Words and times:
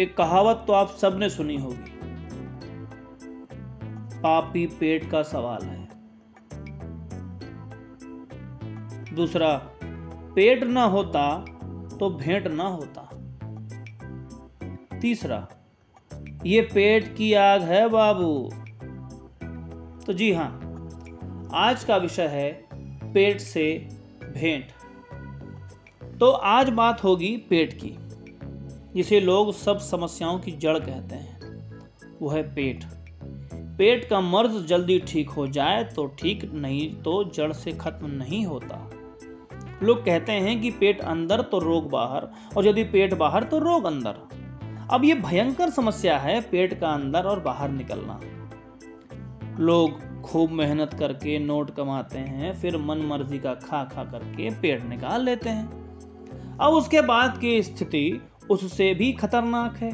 एक 0.00 0.16
कहावत 0.16 0.64
तो 0.66 0.72
आप 0.72 0.88
सबने 0.90 1.30
सुनी 1.30 1.56
होगी। 1.56 1.98
पापी 4.20 4.66
पेट 4.66 5.10
का 5.10 5.22
सवाल 5.22 5.62
है। 5.62 5.88
दूसरा, 9.14 9.56
पेट 10.34 10.64
ना 10.64 10.84
होता 10.84 11.44
तो 12.00 12.10
भेंट 12.10 12.46
ना 12.46 12.64
होता। 12.64 13.08
तीसरा, 15.00 15.48
ये 16.46 16.60
पेट 16.60 17.16
की 17.16 17.34
आग 17.34 17.62
है 17.62 17.88
बाबू। 17.88 18.50
तो 20.06 20.12
जी 20.12 20.32
हाँ 20.32 20.52
आज 21.54 21.84
का 21.84 21.96
विषय 21.96 22.26
है 22.26 22.68
पेट 23.12 23.40
से 23.40 23.88
भेंट। 24.22 24.66
तो 26.20 26.30
आज 26.30 26.68
बात 26.68 27.04
होगी 27.04 27.36
पेट 27.36 27.72
की। 27.72 28.01
जिसे 28.94 29.20
लोग 29.20 29.52
सब 29.54 29.78
समस्याओं 29.80 30.38
की 30.38 30.52
जड़ 30.52 30.78
कहते 30.78 31.16
हैं। 31.16 31.40
वो 32.20 32.28
है 32.28 32.42
पेट। 32.54 32.84
पेट 33.78 34.04
का 34.04 34.20
मर्ज 34.20 34.64
जल्दी 34.66 34.98
ठीक 34.98 35.30
हो 35.30 35.46
जाए 35.46 35.84
तो 35.84 36.06
ठीक, 36.18 36.44
नहीं 36.54 36.88
तो 37.02 37.22
जड़ 37.24 37.52
से 37.52 37.72
खत्म 37.72 38.06
नहीं 38.06 38.44
होता। 38.46 38.90
लोग 39.82 40.04
कहते 40.04 40.32
हैं 40.32 40.60
कि 40.60 40.70
पेट 40.70 41.00
अंदर 41.00 41.40
तो 41.42 41.58
रोग 41.58 41.88
बाहर, 41.90 42.28
और 42.56 42.66
यदि 42.66 42.84
पेट 42.84 43.14
बाहर 43.14 43.44
तो 43.44 43.58
रोग 43.58 43.84
अंदर। 43.84 44.16
अब 44.90 45.04
ये 45.04 45.14
भयंकर 45.14 45.70
समस्या 45.70 46.18
है 46.18 46.40
पेट 46.40 46.78
का 46.80 46.88
अंदर 46.88 47.24
और 47.24 47.40
बाहर 47.40 47.70
निकलना। 47.70 48.20
लोग 49.60 50.00
खूब 50.22 50.50
मेहनत 50.50 50.94
करके 50.94 51.38
नोट 51.38 51.70
कमाते 51.70 52.18
हैं, 52.18 52.52
फिर 52.54 52.76
मन 52.76 52.98
मर्ज़ी 52.98 53.38
का 53.38 53.54
खा 53.54 53.84
खा 53.84 54.04
करके 54.04 54.50
पेट 54.50 54.84
निकाल 54.84 55.24
लेते 55.24 55.50
हैं। 55.50 56.58
अब 56.60 56.72
उसके 56.72 57.00
बाद 57.00 57.38
की 57.38 57.62
स्थिति 57.62 58.20
उससे 58.50 58.94
भी 58.94 59.12
खतरनाक 59.12 59.76
है। 59.76 59.92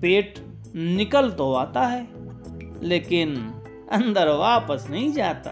पेट 0.00 0.34
निकल 0.76 1.30
तो 1.30 1.52
आता 1.52 1.86
है, 1.86 2.06
लेकिन 2.82 3.36
अंदर 3.92 4.28
वापस 4.28 4.86
नहीं 4.90 5.12
जाता। 5.12 5.50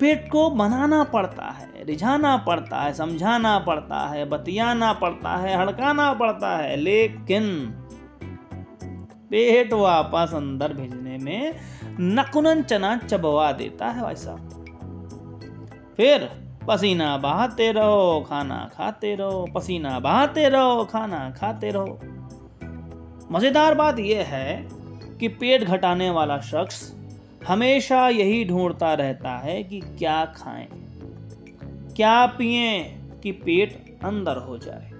पेट 0.00 0.28
को 0.30 0.50
बनाना 0.50 1.04
पड़ता 1.04 1.44
है, 1.50 1.84
रिझाना 1.84 2.36
पड़ता 2.36 2.82
है, 2.82 2.94
समझाना 2.94 3.58
पड़ता 3.58 3.98
है, 4.08 4.24
बतियाना 4.24 4.92
पड़ता 4.92 5.36
है, 5.36 5.56
हड़काना 5.56 6.12
पड़ता 6.12 6.56
है, 6.56 6.76
लेकिन 6.76 7.74
पेट 9.30 9.72
वापस 9.72 10.34
अंदर 10.34 10.72
भेजने 10.72 11.18
में 11.18 11.54
नकुनन 12.00 12.62
चना 12.62 12.96
चबवा 12.96 13.52
देता 13.52 13.86
है 13.86 14.02
भाई 14.02 14.14
साहब। 14.14 14.64
फिर 15.96 16.41
पसीना 16.68 17.16
बहाते 17.16 17.70
रहो, 17.72 18.20
खाना 18.28 18.56
खाते 18.74 19.14
रहो, 19.14 19.44
पसीना 19.54 19.98
बहाते 20.00 20.48
रहो, 20.48 20.84
खाना 20.84 21.30
खाते 21.30 21.70
रहो। 21.70 21.98
मज़ेदार 23.32 23.74
बात 23.74 23.98
यह 23.98 24.24
है 24.26 24.68
कि 25.20 25.28
पेट 25.30 25.64
घटाने 25.64 26.10
वाला 26.10 26.38
शख्स 26.40 26.80
हमेशा 27.46 28.08
यही 28.08 28.44
ढूंढता 28.44 28.92
रहता 28.94 29.36
है 29.38 29.62
कि 29.62 29.80
क्या 29.98 30.24
खाएँ, 30.36 30.66
क्या 31.96 32.26
पिए 32.28 32.82
कि 33.22 33.32
पेट 33.32 33.98
अंदर 34.04 34.36
हो 34.38 34.58
जाए। 34.58 34.90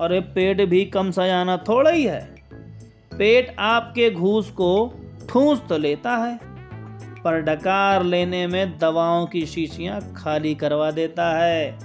अरे 0.00 0.20
पेट 0.34 0.60
भी 0.68 0.84
कम 0.86 1.10
सयाना 1.10 1.56
थोड़ा 1.68 1.90
ही 1.90 2.04
है। 2.04 2.20
पेट 3.12 3.54
आपके 3.60 4.10
घूस 4.10 4.50
को 4.50 4.72
ठूस 5.28 5.62
तो 5.68 5.78
लेता 5.78 6.16
है। 6.16 6.38
पर 7.24 7.42
डकार 7.42 8.02
लेने 8.02 8.46
में 8.46 8.78
दवाओं 8.78 9.26
की 9.26 9.46
शीशियाँ 9.46 10.14
खाली 10.16 10.54
करवा 10.54 10.90
देता 10.90 11.44
है। 11.44 11.78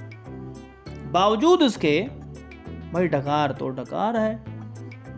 बावजूद 1.11 1.61
इसके, 1.61 2.01
भाई 2.93 3.07
डकार 3.07 3.51
तो 3.51 3.69
डकार 3.69 4.17
है। 4.17 4.43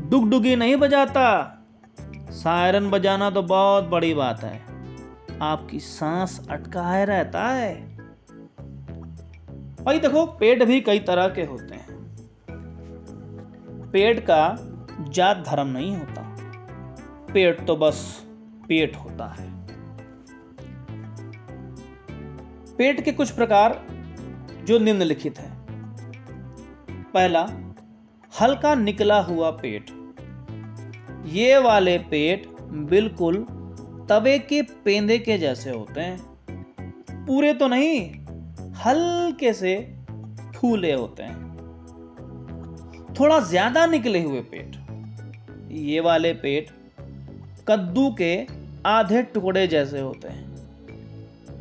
डुगडुगी 0.09 0.55
नहीं 0.55 0.75
बजाता। 0.75 1.55
सायरन 2.29 2.89
बजाना 2.89 3.29
तो 3.29 3.41
बहुत 3.41 3.83
बड़ी 3.83 4.13
बात 4.13 4.43
है। 4.43 4.61
आपकी 5.41 5.79
सांस 5.79 6.47
अटकाए 6.49 7.05
रहता 7.05 7.47
है। 7.47 7.97
भाई 9.83 9.99
देखो, 9.99 10.25
पेट 10.25 10.63
भी 10.63 10.81
कई 10.81 10.99
तरह 10.99 11.27
के 11.27 11.41
होते 11.41 11.75
हैं। 11.75 11.89
पेट 13.91 14.19
का 14.19 14.57
जात 15.09 15.37
धर्म 15.37 15.67
नहीं 15.67 15.97
होता। 15.97 16.37
पेट 17.33 17.67
तो 17.67 17.75
बस 17.75 18.25
पेट 18.67 18.95
होता 18.95 19.25
है। 19.25 19.58
पेट 22.79 22.99
के 23.05 23.11
कुछ 23.11 23.31
प्रकार 23.31 23.73
जो 24.65 24.77
निम्नलिखित 24.79 25.39
है। 25.39 25.49
पहला, 27.13 27.41
हल्का 28.41 28.73
निकला 28.75 29.19
हुआ 29.21 29.49
पेट। 29.51 29.89
ये 31.25 31.57
वाले 31.57 31.97
पेट 31.97 32.47
बिल्कुल 32.89 33.35
तवे 34.09 34.37
के 34.39 34.61
पेंदे 34.85 35.17
के 35.19 35.37
जैसे 35.37 35.69
होते 35.69 36.01
हैं। 36.01 37.25
पूरे 37.25 37.53
तो 37.53 37.67
नहीं, 37.67 37.99
हल्के 38.85 39.53
से 39.53 39.75
फूले 40.55 40.93
होते 40.93 41.23
हैं। 41.23 41.37
थोड़ा 43.19 43.39
ज़्यादा 43.39 43.85
निकले 43.85 44.23
हुए 44.23 44.41
पेट। 44.41 44.75
ये 45.71 45.99
वाले 45.99 46.33
पेट 46.33 46.69
कद्दू 47.67 48.09
के 48.11 48.35
आधे 48.85 49.23
टुकड़े 49.23 49.67
जैसे 49.67 49.99
होते 49.99 50.27
हैं। 50.27 50.48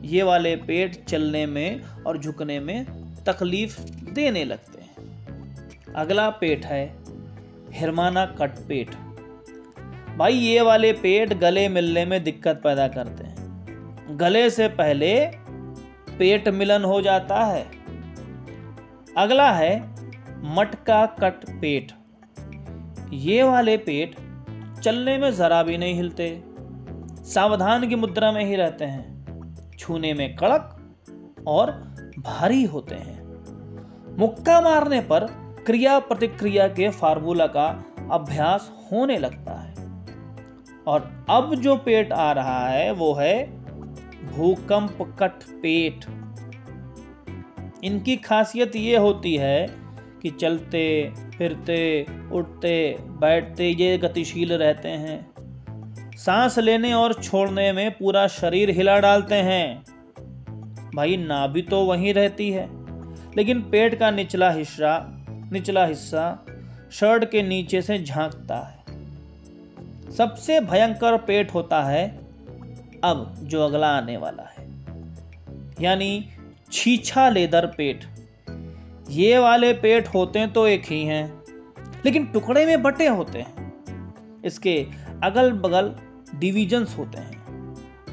ये 0.03 0.23
वाले 0.23 0.57
पेट 0.57 1.05
चलने 1.05 1.47
में 1.47 1.81
और 2.07 2.19
झुकने 2.19 2.61
में 2.61 2.85
तकलीफ़ 3.27 3.81
देने 4.13 4.45
लगते 4.45 4.83
हैं। 4.83 5.19
अगला 5.97 6.31
पेट 6.31 6.67
है 6.67 6.97
हिरमाना 7.73 8.27
कट 8.27 8.51
पेट। 8.51 8.91
भाई, 10.17 10.35
ये 10.35 10.61
वाले 10.61 10.93
पेट 10.93 11.35
गले 11.35 11.69
मिलने 11.69 12.05
में 12.05 12.25
दिक्कत 12.25 12.61
पैदा 12.65 12.89
करते 12.89 13.25
हैं। 13.25 13.39
गले 14.11 14.51
से 14.51 14.69
पहले 14.69 15.27
पेट 16.19 16.49
मिलन 16.49 16.85
हो 16.85 17.03
जाता 17.03 17.45
है। 17.45 17.67
अगला 19.17 19.53
है 19.53 19.81
मटका 20.29 21.07
कट 21.07 21.61
पेट। 21.61 21.93
ये 23.13 23.43
वाले 23.43 23.77
पेट 23.77 24.15
चलने 24.81 25.19
में 25.19 25.31
ज़रा 25.31 25.63
भी 25.63 25.79
नहीं 25.79 25.95
हिलते। 25.95 26.43
सावधान 27.25 27.89
की 27.89 27.95
मुद्रा 27.95 28.33
में 28.33 28.45
ही 28.45 28.57
रहते 28.57 28.85
हैं। 28.85 29.18
छूने 29.79 30.15
में 30.15 30.37
कड़क 30.37 30.95
और 31.47 31.71
भारी 32.19 32.65
होते 32.65 32.95
हैं। 32.95 33.19
मुक्का 34.19 34.61
मारने 34.61 35.01
पर 35.01 35.27
क्रिया 35.67 35.99
प्रतिक्रिया 35.99 36.69
के 36.69 36.91
फार्मूला 36.91 37.47
का 37.47 37.85
अभ्यास 38.11 38.73
होने 38.93 39.19
लगता 39.19 39.53
है। 39.53 39.75
और 40.87 41.27
अब 41.31 41.55
जो 41.55 41.77
पेट 41.77 42.13
आ 42.13 42.33
रहा 42.33 42.69
है, 42.69 42.93
वो 42.93 43.15
है 43.15 43.47
भूकंप 44.27 45.17
कट 45.19 45.43
पेट। 45.63 46.05
इनकी 47.85 48.17
खासियत 48.17 48.77
ये 48.77 48.97
होती 48.97 49.37
है 49.37 49.75
कि 50.23 50.31
चलते, 50.31 51.13
फिरते, 51.39 52.07
उठते, 52.33 52.97
बैठते 53.01 53.69
ये 53.69 53.99
गतिशील 53.99 54.53
रहते 54.53 54.89
हैं। 54.89 55.38
सांस 56.19 56.59
लेने 56.59 56.93
और 56.93 57.13
छोड़ने 57.13 57.73
में 57.73 57.91
पूरा 57.91 58.27
शरीर 58.27 58.71
हिला 58.71 58.99
डालते 58.99 59.35
हैं। 59.35 59.85
भाई, 60.95 61.17
नाभि 61.17 61.63
तो 61.63 61.85
वहीं 61.85 62.15
रहती 62.15 62.51
है। 62.51 62.69
लेकिन 63.37 63.61
पेट 63.61 63.95
का 63.95 64.11
निचला 64.11 64.51
हिस्सा 64.51 65.25
निचला 65.53 65.87
हिस्सा 65.87 66.47
शर्ट 66.93 67.31
के 67.31 67.43
नीचे 67.43 67.83
से 67.83 67.99
झांकता 67.99 68.57
है। 68.57 68.85
सबसे 70.13 70.61
भयंकर 70.61 71.17
पेट 71.17 71.55
होता 71.55 71.83
है 71.83 72.19
अब 73.05 73.35
जो 73.43 73.65
अगला 73.65 73.89
आने 73.89 74.17
वाला 74.17 74.55
है। 74.59 74.69
यानी 75.81 76.27
छीछा 76.73 77.29
लेदर 77.29 77.67
पेट। 77.67 78.05
ये 79.11 79.39
वाले 79.39 79.73
पेट 79.73 80.07
होते 80.07 80.47
तो 80.47 80.67
एक 80.67 80.83
ही 80.85 81.05
हैं, 81.05 81.43
लेकिन 82.05 82.27
टुकड़े 82.27 82.67
में 82.67 82.83
बटे 82.83 83.07
होते 83.07 83.39
हैं। 83.39 83.73
इसके 84.45 84.87
अगल 85.23 85.53
बगल 85.53 85.95
डिविजन्स 86.35 86.99
होते 86.99 87.19
हैं। 87.19 87.39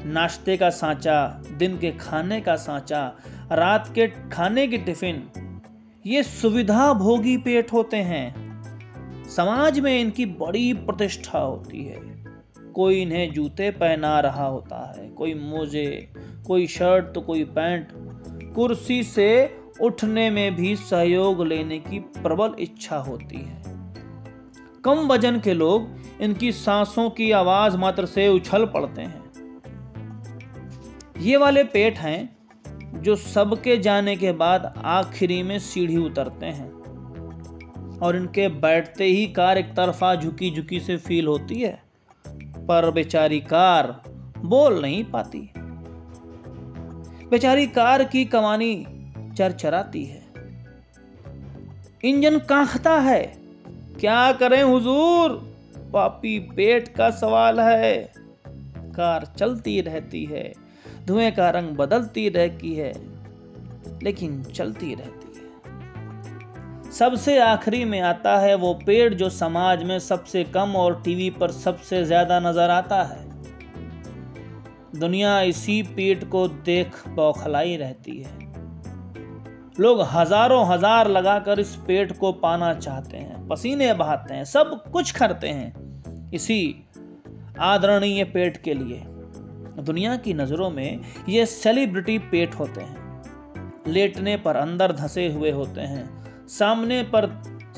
नाश्ते 0.06 0.56
का 0.56 0.70
सांचा, 0.70 1.42
दिन 1.58 1.78
के 1.78 1.92
खाने 1.92 2.40
का 2.40 2.56
सांचा, 2.56 3.16
रात 3.52 3.92
के 3.94 4.06
खाने 4.06 4.66
के 4.66 4.78
टिफ़िन, 4.78 5.28
ये 6.06 6.22
सुविधा 6.22 6.92
भोगी 6.92 7.36
पेट 7.36 7.72
होते 7.72 7.96
हैं। 7.96 8.46
समाज 9.28 9.80
में 9.80 10.00
इनकी 10.00 10.26
बड़ी 10.26 10.72
प्रतिष्ठा 10.72 11.38
होती 11.38 11.84
है। 11.84 12.00
कोई 12.74 13.02
इन्हें 13.02 13.32
जूते 13.32 13.70
पहना 13.70 14.20
रहा 14.20 14.46
होता 14.46 14.94
है, 14.98 15.08
कोई 15.08 15.34
मोजे, 15.34 16.12
कोई 16.46 16.66
शर्ट 16.66 17.14
तो 17.14 17.20
कोई 17.20 17.44
पैंट, 17.44 17.88
कुर्सी 18.54 19.02
से 19.02 19.58
उठने 19.80 20.30
में 20.30 20.56
भी 20.56 20.76
सहयोग 20.76 21.46
लेने 21.46 21.78
की 21.78 21.98
प्रबल 21.98 22.54
इच्छा 22.58 22.96
होती 22.96 23.36
है। 23.36 23.75
कम 24.86 25.06
वज़न 25.06 25.38
के 25.40 25.54
लोग 25.54 26.20
इनकी 26.20 26.50
सांसों 26.52 27.08
की 27.10 27.30
आवाज़ 27.30 27.76
मात्र 27.76 28.06
से 28.06 28.26
उछल 28.28 28.64
पड़ते 28.64 29.02
हैं। 29.02 29.24
ये 31.20 31.36
वाले 31.36 31.64
पेट 31.64 31.98
हैं 31.98 33.00
जो 33.02 33.16
सबके 33.16 33.76
जाने 33.76 34.16
के 34.16 34.32
बाद 34.32 34.72
आखिरी 34.84 35.42
में 35.42 35.58
सीढ़ी 35.58 35.96
उतरते 35.96 36.46
हैं 36.46 36.68
और 37.98 38.16
इनके 38.16 38.48
बैठते 38.48 39.04
ही 39.04 39.26
कार 39.26 39.58
एक 39.58 39.72
तरफा 39.72 40.14
झुकी 40.14 40.50
झुकी 40.50 40.80
से 40.80 40.96
फील 40.96 41.26
होती 41.26 41.60
है, 41.60 41.82
पर 42.58 42.90
बेचारी 42.90 43.40
कार 43.40 43.90
बोल 44.38 44.80
नहीं 44.82 45.04
पाती। 45.04 45.40
बेचारी 47.30 47.66
कार 47.66 48.04
की 48.04 48.24
कमानी 48.24 48.74
चरचराती 49.38 50.04
है। 50.04 50.22
इंजन 52.04 52.38
कांखता 52.38 52.94
है 53.00 53.45
क्या 54.00 54.32
करें 54.32 54.62
हुजूर? 54.62 55.32
पापी 55.92 56.38
पेट 56.56 56.88
का 56.88 57.10
सवाल 57.12 57.60
है। 57.60 57.94
कार 58.96 59.26
चलती 59.38 59.80
रहती 59.80 60.24
है, 60.24 60.52
धुएँ 61.06 61.30
का 61.30 61.50
रंग 61.50 61.76
बदलती 61.76 62.28
रहती 62.28 62.74
है, 62.74 62.92
लेकिन 64.02 64.42
चलती 64.44 64.94
रहती 64.94 65.38
है। 65.38 66.90
सबसे 66.92 67.38
आखिरी 67.40 67.84
में 67.84 68.00
आता 68.00 68.36
है 68.38 68.54
वो 68.54 68.72
पेड़ 68.86 69.14
जो 69.14 69.28
समाज 69.30 69.82
में 69.82 69.98
सबसे 69.98 70.44
कम 70.46 70.76
और 70.76 71.00
टीवी 71.04 71.30
पर 71.30 71.50
सबसे 71.52 72.04
ज़्यादा 72.04 72.38
नज़र 72.40 72.70
आता 72.70 73.02
है। 73.04 73.24
दुनिया 74.98 75.40
इसी 75.44 75.82
पेट 75.96 76.28
को 76.30 76.46
देख 76.48 77.06
बौखलाई 77.08 77.76
रहती 77.76 78.18
है। 78.18 78.34
लोग 79.80 80.00
हज़ारों 80.12 80.64
हज़ार 80.66 81.08
लगाकर 81.08 81.60
इस 81.60 81.74
पेट 81.86 82.16
को 82.18 82.32
पाना 82.34 82.72
चाहते 82.74 83.16
हैं। 83.16 83.35
पसीने 83.48 83.92
बहाते 83.94 84.34
हैं, 84.34 84.44
सब 84.44 84.82
कुछ 84.92 85.10
करते 85.10 85.48
हैं 85.48 86.30
इसी 86.34 86.84
आदरणीय 87.58 88.24
पेट 88.24 88.56
के 88.56 88.74
लिए। 88.74 89.02
दुनिया 89.82 90.16
की 90.16 90.34
नज़रों 90.34 90.70
में 90.70 91.00
ये 91.28 91.46
सेलिब्रिटी 91.46 92.18
पेट 92.18 92.54
होते 92.54 92.80
हैं। 92.80 93.04
लेटने 93.88 94.36
पर 94.36 94.56
अंदर 94.56 94.92
धसे 94.92 95.32
हुए 95.32 95.50
होते 95.50 95.80
हैं, 95.80 96.06
सामने 96.48 97.02
पर, 97.02 97.28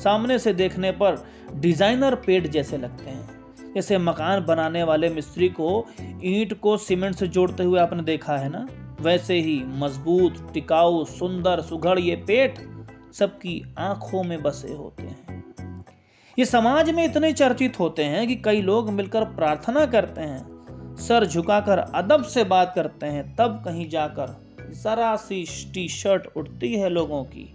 सामने 0.03 0.39
से 0.39 0.53
देखने 0.53 0.91
पर 0.91 1.23
डिज़ाइनर 1.53 2.15
पेट 2.15 2.47
जैसे 2.47 2.77
लगते 2.77 3.09
हैं। 3.09 3.73
जैसे 3.75 3.97
मकान 3.97 4.45
बनाने 4.45 4.83
वाले 4.83 5.09
मिस्त्री 5.09 5.49
को 5.49 5.85
ईंट 6.23 6.53
को 6.53 6.77
सीमेंट 6.77 7.15
से 7.15 7.27
जोड़ते 7.27 7.63
हुए 7.63 7.79
आपने 7.79 8.03
देखा 8.03 8.37
है 8.37 8.49
ना? 8.49 8.67
वैसे 9.01 9.39
ही 9.39 9.61
मज़बूत, 9.65 10.51
टिकाऊ, 10.53 11.03
सुंदर, 11.05 11.61
सुघड़ 11.61 11.99
ये 11.99 12.15
पेट 12.27 12.59
सबकी 13.13 13.61
आँखों 13.77 14.23
में 14.23 14.41
बसे 14.43 14.73
होते 14.73 15.03
हैं। 15.03 15.28
ये 16.39 16.45
समाज 16.45 16.89
में 16.89 17.05
इतने 17.05 17.33
चर्चित 17.33 17.79
होते 17.79 18.03
हैं 18.03 18.27
कि 18.27 18.35
कई 18.35 18.61
लोग 18.61 18.89
मिलकर 18.89 19.23
प्रार्थना 19.23 19.85
करते 19.85 20.21
हैं, 20.21 20.65
सर 20.95 21.25
झुकाकर 21.25 21.77
अदब 21.77 22.23
से 22.23 22.43
बात 22.43 22.71
करते 22.75 23.05
हैं, 23.05 23.35
तब 23.35 23.61
कहीं 23.65 23.89
जाकर 23.89 24.41
जरा 24.83 25.15
सी 25.15 25.71
टी 25.73 25.87
शर्ट 25.87 26.27
उठती 26.37 26.73
है 26.73 26.89
लोगों 26.89 27.23
की। 27.23 27.53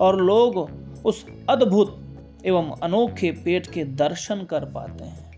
और 0.00 0.20
लोग 0.20 0.70
उस 1.06 1.26
अद्भुत 1.50 2.16
एवं 2.46 2.76
अनोखे 2.82 3.32
पेट 3.32 3.66
के 3.66 3.84
दर्शन 3.84 4.44
कर 4.50 4.64
पाते 4.64 5.04
हैं। 5.04 5.32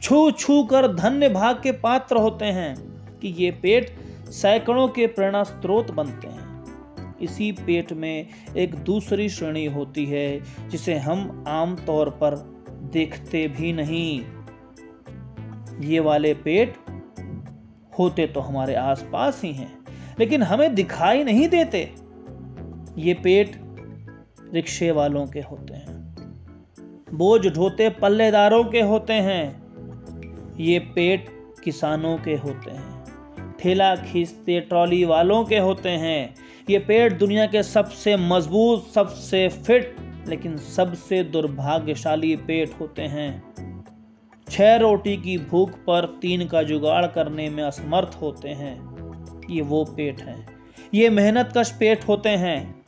छू 0.00 0.30
छू 0.30 0.62
कर 0.62 0.94
धन्य 0.94 1.28
भाग 1.28 1.60
के 1.62 1.72
पात्र 1.72 2.16
होते 2.16 2.44
हैं 2.44 2.76
कि 3.18 3.28
ये 3.28 3.50
पेट 3.50 3.96
सैकड़ों 4.30 4.88
के 4.88 5.06
प्रेरणा 5.06 5.42
स्रोत 5.42 5.90
बनते 5.90 6.28
हैं। 6.28 6.47
इसी 7.20 7.50
पेट 7.58 7.92
में 7.92 8.26
एक 8.56 8.74
दूसरी 8.76 9.28
श्रेणी 9.28 9.64
होती 9.66 10.04
है, 10.06 10.68
जिसे 10.68 10.96
हम 10.98 11.44
आम 11.48 11.76
तौर 11.86 12.10
पर 12.22 12.36
देखते 12.92 13.46
भी 13.48 13.72
नहीं। 13.72 14.20
ये 15.82 16.00
वाले 16.00 16.32
पेट 16.36 16.74
होते 17.98 18.26
तो 18.26 18.40
हमारे 18.40 18.74
आसपास 18.74 19.40
ही 19.44 19.52
हैं, 19.52 19.72
लेकिन 20.18 20.42
हमें 20.42 20.74
दिखाई 20.74 21.24
नहीं 21.24 21.48
देते। 21.48 21.80
ये 22.98 23.14
पेट 23.14 23.60
रिक्शे 24.52 24.90
वालों 24.90 25.26
के 25.26 25.40
होते 25.40 25.74
हैं, 25.74 25.96
बोझ 27.12 27.46
ढोते 27.46 27.88
पल्लेदारों 27.92 28.62
के 28.64 28.80
होते 28.82 29.12
हैं। 29.12 30.56
ये 30.60 30.78
पेट 30.94 31.26
किसानों 31.64 32.16
के 32.18 32.34
होते 32.36 32.70
हैं, 32.70 33.56
ठेला 33.60 33.94
खींचते 33.96 34.60
ट्रॉली 34.60 35.04
वालों 35.04 35.44
के 35.44 35.58
होते 35.58 35.88
हैं 35.98 36.34
ये 36.70 36.78
पेड़ 36.78 37.12
दुनिया 37.12 37.46
के 37.46 37.62
सबसे 37.62 38.16
मज़बूत, 38.16 38.88
सबसे 38.94 39.48
फिट, 39.48 39.96
लेकिन 40.28 40.56
सबसे 40.56 41.24
दुर्भाग्यशाली 41.24 42.36
पेट 42.36 42.70
होते 42.80 43.02
हैं। 43.02 43.42
छह 44.50 44.76
रोटी 44.76 45.16
की 45.16 45.38
भूख 45.38 45.70
पर 45.70 46.18
तीन 46.22 46.48
का 46.48 46.62
जुगाड़ 46.62 47.06
करने 47.06 47.50
में 47.50 47.62
असमर्थ 47.62 48.18
होते 48.22 48.48
हैं। 48.48 48.88
ये 49.50 49.62
वो 49.62 49.84
पेट 49.84 50.20
हैं। 50.20 50.48
ये 50.94 51.10
मेहनत 51.10 51.52
कश 51.56 51.70
पेट 51.70 52.08
होते 52.08 52.28
हैं। 52.28 52.82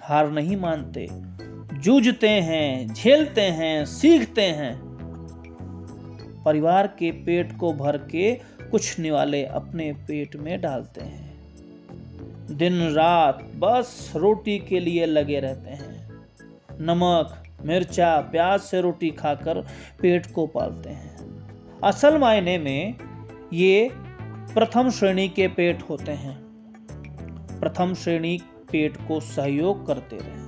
हार 0.00 0.30
नहीं 0.30 0.56
मानते। 0.56 1.08
जूझते 1.78 2.28
हैं, 2.28 2.94
झेलते 2.94 3.40
हैं, 3.40 3.84
सीखते 3.84 4.42
हैं। 4.42 4.80
परिवार 6.44 6.86
के 6.86 7.10
पेट 7.10 7.56
को 7.56 7.72
भर 7.72 7.96
के 7.96 8.34
कुछ 8.70 9.00
निवाले 9.00 9.44
अपने 9.44 9.92
पेट 9.92 10.36
में 10.36 10.60
डालते 10.60 11.00
हैं। 11.00 11.29
दिन 12.60 12.82
रात 12.92 13.38
बस 13.56 14.12
रोटी 14.16 14.58
के 14.58 14.80
लिए 14.80 15.06
लगे 15.06 15.40
रहते 15.40 15.70
हैं। 15.70 16.10
नमक, 16.80 17.42
मिर्चा, 17.64 18.20
प्याज 18.20 18.60
से 18.60 18.80
रोटी 18.80 19.10
खाकर 19.10 19.60
पेट 20.02 20.26
को 20.26 20.46
पालते 20.46 20.90
हैं। 20.90 21.16
असल 21.84 22.18
मायने 22.18 22.58
में 22.58 22.94
ये 23.52 23.90
प्रथम 24.54 24.90
श्रेणी 24.90 25.28
के 25.28 25.48
पेट 25.48 25.82
होते 25.82 26.12
हैं। 26.12 26.36
प्रथम 27.60 27.94
श्रेणी 27.94 28.38
पेट 28.72 28.96
को 28.96 29.20
सहयोग 29.20 29.86
करते 29.86 30.16
रहे। 30.16 30.40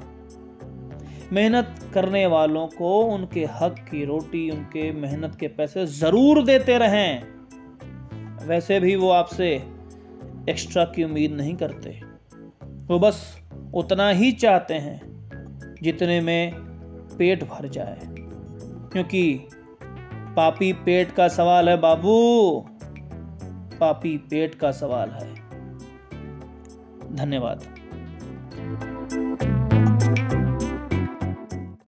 मेहनत 1.33 1.91
करने 1.95 2.27
वालों 2.27 2.67
को 2.67 3.01
उनके 3.01 3.45
हक 3.45 3.75
की 3.91 4.05
रोटी, 4.05 4.51
उनके 4.51 4.93
मेहनत 4.93 5.37
के 5.41 5.49
पैसे 5.49 5.87
ज़रूर 5.87 6.45
देते 6.45 6.79
रहें। 6.79 7.23
वैसे 8.47 8.81
भी 8.81 8.97
वो 8.97 9.11
आपसे 9.11 9.72
एक्स्ट्रा 10.51 10.85
की 10.85 11.05
उम्मीद 11.05 11.33
नहीं 11.33 11.57
करते। 11.57 12.03
वो 12.65 12.99
बस 12.99 13.41
उतना 13.75 14.09
ही 14.09 14.33
चाहते 14.33 14.75
हैं 14.75 15.01
जितने 15.83 16.21
में 16.21 16.53
पेट 17.19 17.45
भर 17.45 17.69
जाए। 17.69 17.99
क्योंकि 18.93 19.41
पापी 20.37 20.73
पेट 20.73 21.13
का 21.13 21.29
सवाल 21.29 21.69
है 21.69 21.77
बाबू। 21.77 22.61
पापी 23.81 24.19
पेट 24.19 24.55
का 24.55 24.71
सवाल 24.71 25.11
है। 25.11 25.35
धन्यवाद। 27.17 27.82